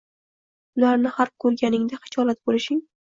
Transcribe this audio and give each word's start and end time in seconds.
Ularni 0.79 1.11
har 1.17 1.31
koʻrganingda 1.45 2.01
xijolat 2.07 2.41
boʻlishing 2.51 2.81